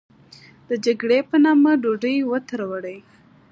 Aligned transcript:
د 0.69 0.71
جګړې 0.85 1.19
په 1.29 1.35
نامه 1.45 1.71
ډوډۍ 1.83 2.17
و 2.25 2.31
تروړي. 2.47 2.97